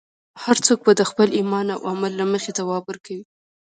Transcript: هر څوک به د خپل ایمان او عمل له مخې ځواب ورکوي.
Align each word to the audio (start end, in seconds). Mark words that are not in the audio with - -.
هر 0.43 0.57
څوک 0.65 0.79
به 0.85 0.91
د 0.95 1.01
خپل 1.09 1.27
ایمان 1.39 1.67
او 1.75 1.81
عمل 1.91 2.11
له 2.19 2.25
مخې 2.31 2.51
ځواب 2.59 2.83
ورکوي. 2.85 3.23